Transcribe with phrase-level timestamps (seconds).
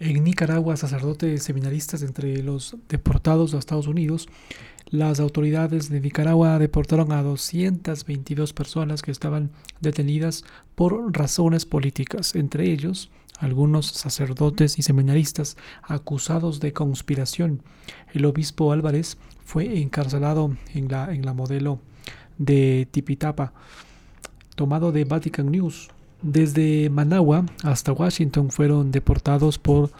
[0.00, 4.28] En Nicaragua, sacerdotes seminaristas entre los deportados a Estados Unidos,
[4.90, 9.50] las autoridades de Nicaragua deportaron a 222 personas que estaban
[9.80, 10.44] detenidas
[10.76, 17.62] por razones políticas, entre ellos algunos sacerdotes y seminaristas acusados de conspiración.
[18.14, 21.80] El obispo Álvarez fue encarcelado en la, en la modelo
[22.38, 23.52] de Tipitapa,
[24.54, 25.90] tomado de Vatican News.
[26.22, 29.92] Desde Managua hasta Washington fueron deportados por,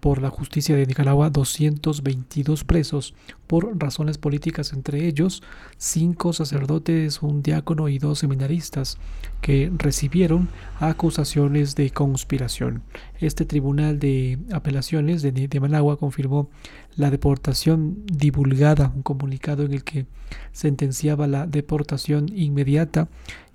[0.00, 3.14] por la justicia de Nicaragua 222 presos
[3.46, 5.42] por razones políticas, entre ellos
[5.76, 8.96] cinco sacerdotes, un diácono y dos seminaristas
[9.42, 12.82] que recibieron acusaciones de conspiración.
[13.18, 16.48] Este tribunal de apelaciones de, de Managua confirmó
[16.96, 20.06] la deportación divulgada, un comunicado en el que
[20.52, 23.08] sentenciaba la deportación inmediata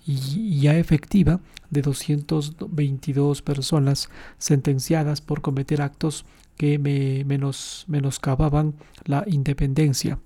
[0.05, 6.25] y ya efectiva de 222 personas sentenciadas por cometer actos
[6.57, 10.19] que me menos, menoscababan la independencia,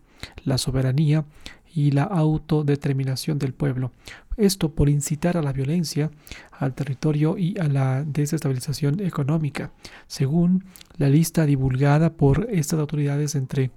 [0.44, 1.26] la soberanía
[1.74, 3.92] y la autodeterminación del pueblo.
[4.38, 6.12] Esto por incitar a la violencia,
[6.52, 9.72] al territorio y a la desestabilización económica.
[10.08, 10.66] Según
[10.98, 13.72] la lista divulgada por estas autoridades, entre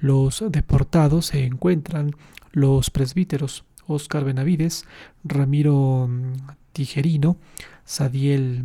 [0.00, 2.12] los deportados se encuentran
[2.52, 4.84] los presbíteros Oscar Benavides,
[5.24, 6.34] Ramiro mm,
[6.72, 7.36] Tijerino,
[7.84, 8.64] Sadiel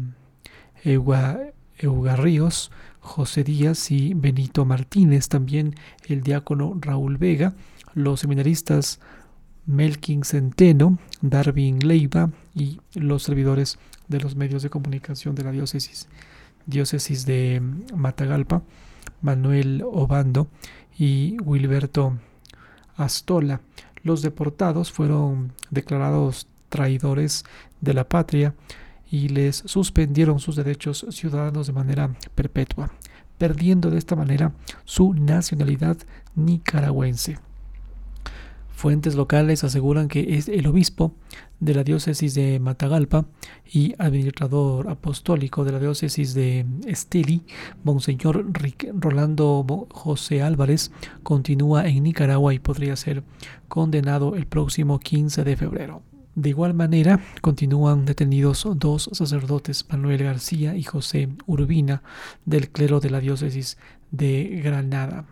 [0.83, 5.75] Eugarríos, José Díaz y Benito Martínez, también
[6.07, 7.53] el diácono Raúl Vega,
[7.95, 8.99] los seminaristas
[9.65, 16.08] Melkin Centeno, Darwin Leiva y los servidores de los medios de comunicación de la diócesis,
[16.65, 17.61] diócesis de
[17.95, 18.61] Matagalpa,
[19.21, 20.47] Manuel Obando
[20.97, 22.17] y Wilberto
[22.95, 23.61] Astola.
[24.03, 27.45] Los deportados fueron declarados traidores
[27.81, 28.53] de la patria
[29.09, 32.91] y les suspendieron sus derechos ciudadanos de manera perpetua,
[33.37, 35.97] perdiendo de esta manera su nacionalidad
[36.35, 37.37] nicaragüense.
[38.73, 41.14] Fuentes locales aseguran que es el obispo
[41.61, 43.25] de la diócesis de Matagalpa
[43.71, 47.43] y administrador apostólico de la diócesis de Esteli,
[47.83, 48.45] Monseñor
[48.95, 53.23] Rolando José Álvarez, continúa en Nicaragua y podría ser
[53.70, 56.02] condenado el próximo 15 de febrero.
[56.36, 62.02] De igual manera, continúan detenidos dos sacerdotes, Manuel García y José Urbina,
[62.45, 63.77] del clero de la diócesis
[64.09, 65.25] de Granada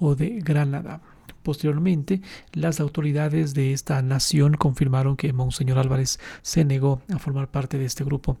[0.00, 1.00] o de Granada.
[1.42, 2.20] Posteriormente,
[2.52, 7.86] las autoridades de esta nación confirmaron que Monseñor Álvarez se negó a formar parte de
[7.86, 8.36] este grupo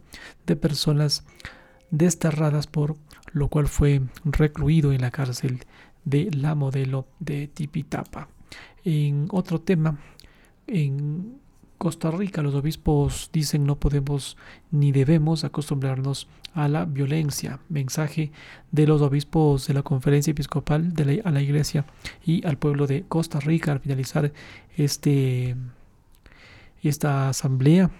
[0.46, 1.24] de personas
[1.90, 2.96] desterradas, por
[3.32, 5.64] lo cual fue recluido en la cárcel
[6.04, 8.28] de la modelo de Tipitapa.
[8.84, 9.98] En otro tema,
[10.66, 11.40] en
[11.80, 14.36] Costa Rica los obispos dicen no podemos
[14.70, 17.58] ni debemos acostumbrarnos a la violencia.
[17.70, 18.32] Mensaje
[18.70, 21.86] de los obispos de la conferencia episcopal de a la iglesia
[22.22, 24.30] y al pueblo de Costa Rica al finalizar
[24.76, 25.56] este,
[26.82, 27.90] esta asamblea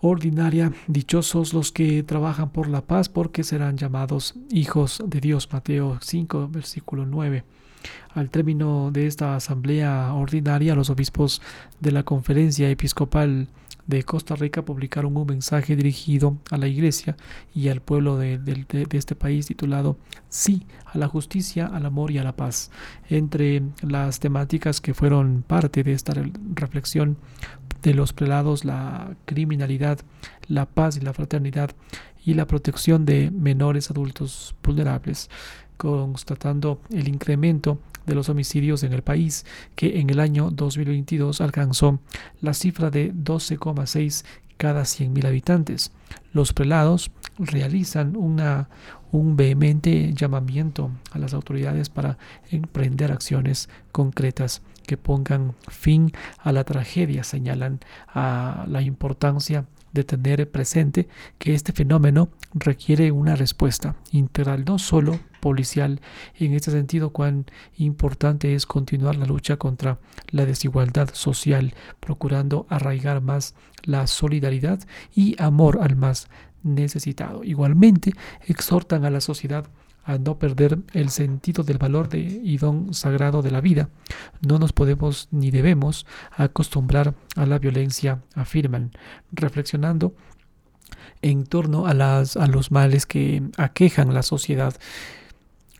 [0.00, 0.72] ordinaria.
[0.86, 5.48] Dichosos los que trabajan por la paz porque serán llamados hijos de Dios.
[5.52, 7.42] Mateo 5 versículo 9.
[8.14, 11.42] Al término de esta asamblea ordinaria, los obispos
[11.80, 13.48] de la Conferencia Episcopal
[13.86, 17.16] de Costa Rica publicaron un mensaje dirigido a la Iglesia
[17.54, 18.40] y al pueblo de,
[18.92, 22.70] este país titulado Sí a la justicia, al amor y a la paz.
[23.08, 26.14] Entre las temáticas que fueron parte de esta
[26.54, 27.18] reflexión
[27.82, 29.98] de los prelados, la criminalidad,
[30.48, 31.70] la paz y la fraternidad
[32.24, 35.28] y la protección de menores adultos vulnerables
[35.84, 42.00] constatando el incremento de los homicidios en el país, que en el año 2022 alcanzó
[42.40, 44.24] la cifra de 12,6
[44.56, 45.92] cada 100.000 habitantes.
[46.32, 48.68] Los prelados realizan una,
[49.12, 52.16] un vehemente llamamiento a las autoridades para
[52.50, 57.24] emprender acciones concretas que pongan fin a la tragedia.
[57.24, 61.08] Señalan a la importancia de tener presente
[61.38, 66.00] que este fenómeno requiere una respuesta integral, no solo policial.
[66.36, 67.44] En este sentido, cuán
[67.76, 69.98] importante es continuar la lucha contra
[70.30, 74.80] la desigualdad social, procurando arraigar más la solidaridad
[75.14, 76.28] y amor al más
[76.62, 77.44] necesitado.
[77.44, 78.14] Igualmente,
[78.46, 79.66] exhortan a la sociedad
[80.02, 83.90] a no perder el sentido del valor de, y don sagrado de la vida.
[84.40, 88.92] No nos podemos ni debemos acostumbrar a la violencia, afirman,
[89.30, 90.14] reflexionando
[91.20, 94.74] en torno a, las, a los males que aquejan la sociedad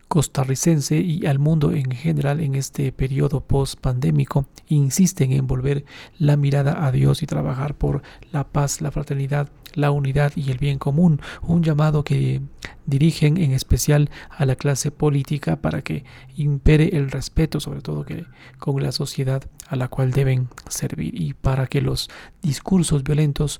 [0.07, 5.85] costarricense y al mundo en general en este periodo post-pandémico insisten en volver
[6.17, 10.57] la mirada a Dios y trabajar por la paz, la fraternidad, la unidad y el
[10.57, 12.41] bien común, un llamado que
[12.85, 16.05] dirigen en especial a la clase política para que
[16.35, 18.25] impere el respeto, sobre todo que
[18.59, 22.09] con la sociedad a la cual deben servir y para que los
[22.41, 23.59] discursos violentos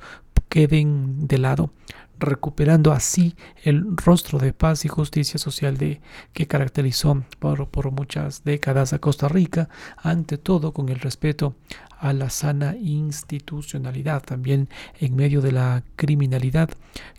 [0.50, 1.72] queden de lado
[2.20, 6.02] recuperando así el rostro de paz y justicia social de,
[6.34, 11.56] que caracterizó por, por muchas décadas a Costa Rica, ante todo con el respeto
[12.00, 14.70] a la sana institucionalidad, también
[15.00, 16.70] en medio de la criminalidad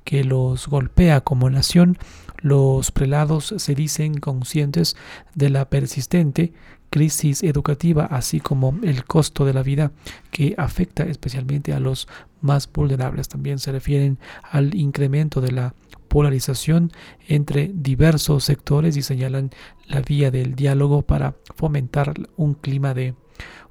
[0.04, 1.98] que los golpea como nación,
[2.38, 4.96] los prelados se dicen conscientes
[5.34, 6.52] de la persistente
[6.90, 9.92] crisis educativa, así como el costo de la vida
[10.30, 12.08] que afecta especialmente a los
[12.40, 13.28] más vulnerables.
[13.28, 15.74] También se refieren al incremento de la
[16.08, 16.92] polarización
[17.28, 19.50] entre diversos sectores y señalan
[19.86, 23.14] la vía del diálogo para fomentar un clima de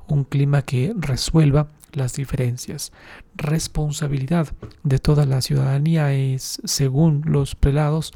[0.08, 2.92] un clima que resuelva las diferencias.
[3.36, 4.48] Responsabilidad
[4.84, 8.14] de toda la ciudadanía es, según los prelados,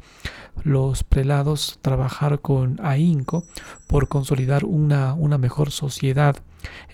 [0.62, 3.44] los prelados trabajar con ahínco
[3.86, 6.36] por consolidar una, una mejor sociedad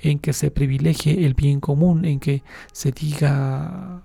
[0.02, 2.42] en que se privilegie el bien común, en que
[2.72, 4.02] se diga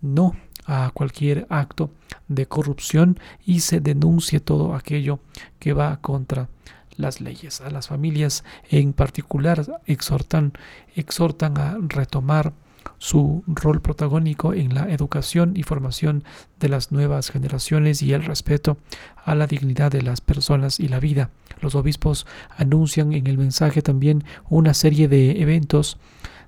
[0.00, 0.36] no
[0.66, 1.90] a cualquier acto
[2.28, 5.20] de corrupción y se denuncie todo aquello
[5.58, 6.48] que va contra
[6.96, 7.60] las leyes.
[7.60, 10.52] A las familias en particular exhortan,
[10.94, 12.52] exhortan a retomar
[12.98, 16.24] su rol protagónico en la educación y formación
[16.60, 18.76] de las nuevas generaciones y el respeto
[19.24, 21.30] a la dignidad de las personas y la vida.
[21.60, 22.26] Los obispos
[22.56, 25.98] anuncian en el mensaje también una serie de eventos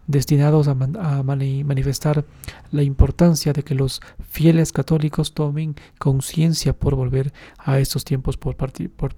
[0.07, 2.25] destinados a, manifestar
[2.71, 8.57] la importancia de que los fieles católicos tomen conciencia por volver a estos tiempos, por,
[8.57, 9.15] por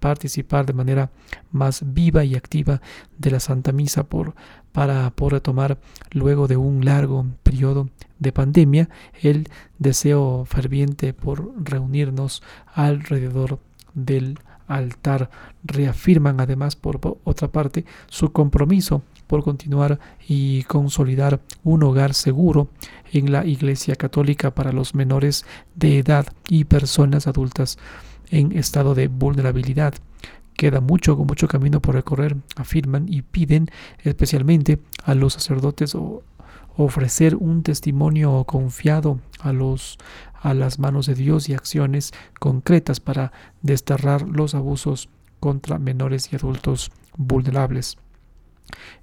[0.00, 1.10] participar de manera
[1.52, 2.80] más viva y activa
[3.18, 4.34] de la Santa Misa, por,
[4.72, 5.78] para poder retomar
[6.12, 7.88] luego de un largo periodo
[8.18, 8.88] de pandemia
[9.22, 9.48] el
[9.78, 12.42] deseo ferviente por reunirnos
[12.74, 13.58] alrededor
[13.94, 15.30] del altar.
[15.64, 22.68] Reafirman además por otra parte su compromiso por continuar y consolidar un hogar seguro
[23.12, 25.46] en la Iglesia Católica para los menores
[25.76, 27.78] de edad y personas adultas
[28.32, 29.94] en estado de vulnerabilidad.
[30.56, 35.96] Queda mucho, mucho camino por recorrer, afirman y piden especialmente a los sacerdotes
[36.76, 39.96] ofrecer un testimonio confiado a los
[40.42, 42.10] a las manos de Dios y acciones
[42.40, 43.30] concretas para
[43.62, 47.96] desterrar los abusos contra menores y adultos vulnerables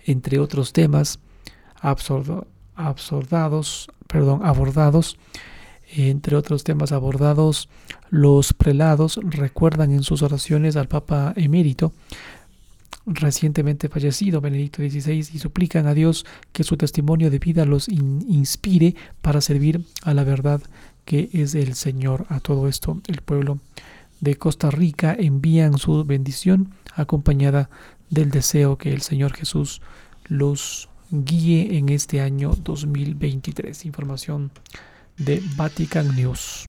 [0.06, 1.20] entre otros temas
[2.76, 5.18] absordados, perdón, abordados,
[5.90, 7.70] entre otros temas abordados,
[8.10, 11.94] los prelados recuerdan en sus oraciones al Papa emérito
[13.08, 18.96] recientemente fallecido Benedicto XVI y suplican a Dios que su testimonio de vida los inspire
[19.22, 20.62] para servir a la verdad
[21.06, 22.26] que es el Señor.
[22.30, 23.60] A todo esto el pueblo
[24.20, 27.70] de Costa Rica envían su bendición acompañada
[28.10, 29.82] del deseo que el Señor Jesús
[30.26, 33.86] los guíe en este año 2023.
[33.86, 34.52] Información
[35.18, 36.66] de Vatican News.